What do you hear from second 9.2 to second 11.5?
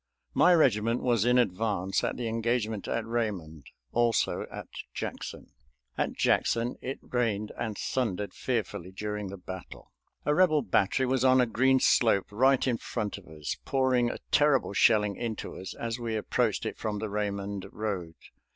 the battle. A Rebel battery was on a